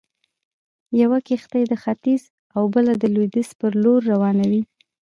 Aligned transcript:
يوه 1.01 1.19
کښتۍ 1.27 1.63
د 1.67 1.73
ختيځ 1.83 2.23
او 2.55 2.63
بله 2.73 2.93
د 2.97 3.03
لويديځ 3.13 3.49
پر 3.59 3.71
لور 3.83 3.99
روانوي. 4.11 4.61